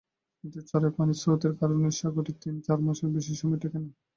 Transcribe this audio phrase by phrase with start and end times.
[0.37, 3.89] কিন্তু ছড়ায় পানির স্রোতের কারণে সাঁকোটি তিন-চার মাসের বেশি সময় টেকে না।